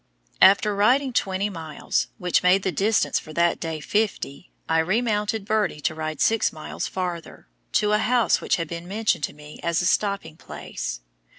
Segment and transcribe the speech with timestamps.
[0.41, 5.79] After riding twenty miles, which made the distance for that day fifty, I remounted Birdie
[5.81, 9.79] to ride six miles farther, to a house which had been mentioned to me as
[9.79, 11.01] a stopping place.